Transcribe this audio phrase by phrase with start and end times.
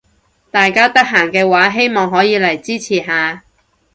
[0.49, 3.43] 大家得閒嘅話希望可以嚟支持下